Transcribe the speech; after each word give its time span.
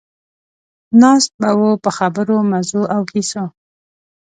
ناست 1.01 1.31
به 1.41 1.49
وو 1.57 1.71
په 1.83 1.89
خبرو، 1.97 2.35
مزو 2.51 2.81
او 2.95 3.01
کیسو. 3.11 3.43